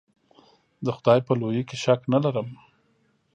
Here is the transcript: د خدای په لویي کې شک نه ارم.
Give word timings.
د 0.85 0.87
خدای 0.97 1.19
په 1.27 1.33
لویي 1.39 1.63
کې 1.69 1.75
شک 1.83 2.01
نه 2.11 2.19
ارم. 2.29 2.49